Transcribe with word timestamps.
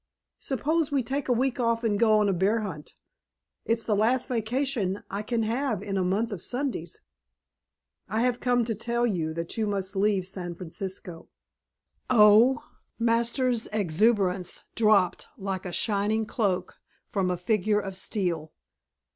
Suppose 0.39 0.91
we 0.91 1.03
take 1.03 1.29
a 1.29 1.31
week 1.31 1.59
off 1.59 1.83
and 1.83 1.99
go 1.99 2.17
on 2.17 2.27
a 2.27 2.33
bear 2.33 2.61
hunt? 2.61 2.95
It's 3.65 3.83
the 3.83 3.95
last 3.95 4.27
vacation 4.29 5.03
I 5.11 5.21
can 5.21 5.43
have 5.43 5.83
in 5.83 5.95
a 5.95 6.03
month 6.03 6.31
of 6.31 6.41
Sundays." 6.41 7.01
"I 8.09 8.21
have 8.21 8.39
come 8.39 8.65
to 8.65 8.73
tell 8.73 9.05
you 9.05 9.31
that 9.35 9.57
you 9.57 9.67
must 9.67 9.95
leave 9.95 10.25
San 10.27 10.55
Francisco." 10.55 11.29
"Oh!" 12.09 12.63
Masters' 12.97 13.67
exuberance 13.71 14.63
dropped 14.73 15.27
like 15.37 15.67
a 15.67 15.71
shining 15.71 16.25
cloak 16.25 16.77
from 17.11 17.29
a 17.29 17.37
figure 17.37 17.79
of 17.79 17.95
steel. 17.95 18.53